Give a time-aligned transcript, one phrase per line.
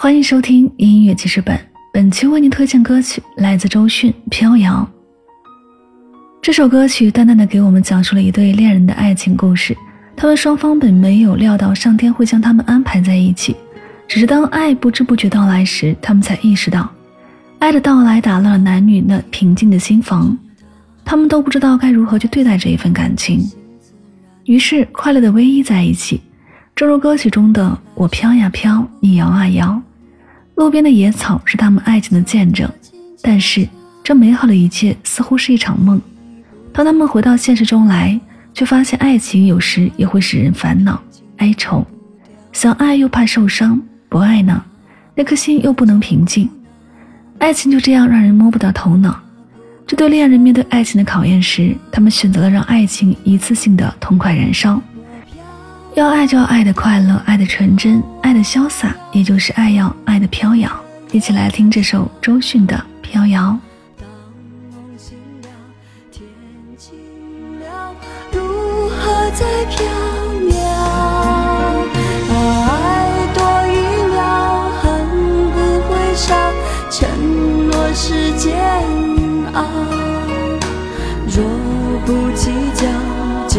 [0.00, 1.58] 欢迎收听音乐记事本，
[1.92, 4.88] 本期为您推荐歌曲来自周迅《飘摇》。
[6.40, 9.76] 这首歌曲淡淡的给我们讲述了一对恋人的爱情故事。
[10.14, 13.56] 他们双方本没有料到上天会将他们安排在一起，
[14.06, 16.88] 只是当爱不知不觉到来时，他们才意识到，
[17.58, 20.38] 爱的到来打乱了男女那平静的心房。
[21.04, 23.40] 他们都不知道该如何去对待这一份感情，
[24.44, 26.20] 于是快乐的偎依在一起。
[26.76, 29.82] 正如歌曲中的“我飘呀飘，你摇啊摇”，
[30.58, 32.68] 路边的野草是他们爱情的见证。
[33.22, 33.66] 但是，
[34.02, 36.00] 这美好的一切似乎是一场梦。
[36.72, 38.20] 当他们回到现实中来，
[38.52, 41.00] 却发现爱情有时也会使人烦恼、
[41.36, 41.86] 哀愁。
[42.52, 44.60] 想爱又怕受伤，不爱呢，
[45.14, 46.50] 那颗心又不能平静。
[47.38, 49.16] 爱情就这样让人摸不到头脑。
[49.86, 54.82] 这对恋人面对爱情的考验时，他们选择了让爱情一次性的痛快燃烧。
[55.98, 60.70] 要爱就要爱的快乐，爱的纯真，爱的潇洒，也就是爱要爱的飘摇。
[61.10, 63.58] 一起来听这首周迅的《飘摇》。
[68.30, 69.84] 如何在飘
[70.46, 70.54] 渺？
[72.30, 73.74] 爱多一
[74.12, 75.04] 秒，恨
[75.50, 76.32] 不会少，
[76.92, 77.08] 承
[77.68, 78.54] 诺是煎
[79.52, 79.64] 熬。
[81.26, 81.44] 若
[82.06, 82.86] 不计较，
[83.48, 83.58] 就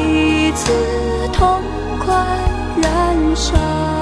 [0.00, 0.97] 一次。
[3.38, 3.97] 伤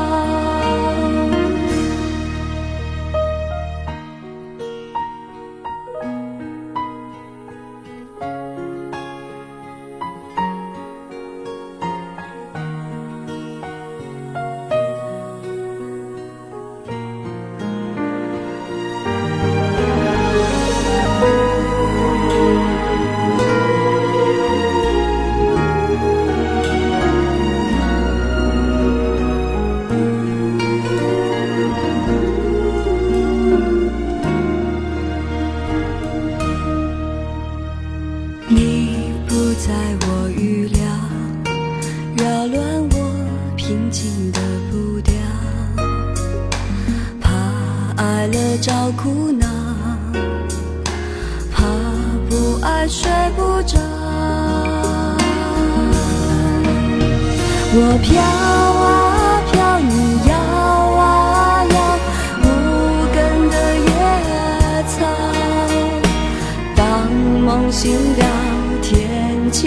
[48.26, 49.46] 爱了找苦恼，
[51.54, 51.62] 怕
[52.28, 53.78] 不爱睡不着。
[57.72, 58.20] 我飘
[58.82, 61.76] 啊飘，你摇啊摇，
[62.42, 62.44] 无
[63.14, 63.16] 根
[63.48, 63.54] 的
[63.86, 63.94] 野
[64.88, 65.06] 草，
[66.74, 68.26] 当梦醒了。
[68.82, 69.08] 天
[69.52, 69.62] 晴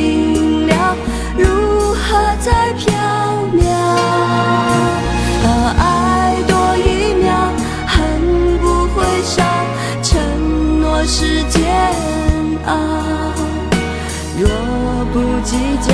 [15.50, 15.92] 计较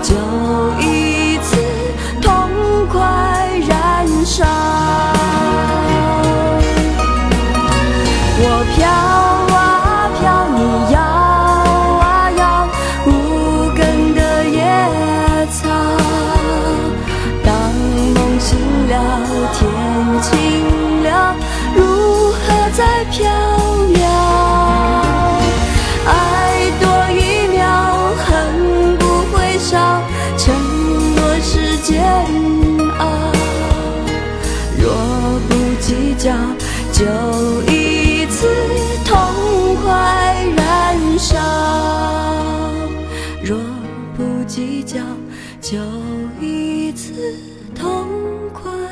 [0.00, 0.14] 就
[0.80, 1.58] 一次
[2.22, 2.32] 痛
[2.90, 2.98] 快
[3.68, 4.42] 燃烧
[8.38, 8.88] 我飘
[9.54, 10.58] 啊飘你
[10.94, 10.96] 摇
[12.00, 12.66] 啊摇
[13.06, 13.10] 无
[13.76, 14.56] 根的野
[15.50, 15.68] 草。
[17.44, 17.52] 当
[18.14, 18.58] 梦醒
[18.88, 18.94] 了
[19.52, 19.60] 天
[20.22, 21.36] 晴了
[21.74, 23.55] 如何再飘？
[36.98, 37.04] 就
[37.70, 38.48] 一次
[39.04, 41.36] 痛快燃烧。
[43.44, 43.58] 若
[44.16, 45.02] 不计较
[45.60, 45.76] 就
[46.40, 47.12] 一次
[47.74, 48.08] 痛
[48.50, 48.85] 快。